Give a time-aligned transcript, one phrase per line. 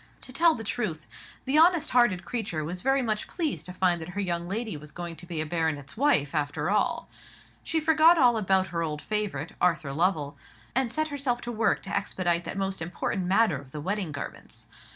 [0.21, 1.05] To tell the truth,
[1.45, 4.89] the honest hearted creature was very much pleased to find that her young lady was
[4.89, 7.07] going to be a baronet's wife, after all.
[7.63, 10.39] She forgot all about her old favourite, Arthur Lovell,
[10.73, 14.65] and set herself to work to expedite that most important matter of the wedding garments.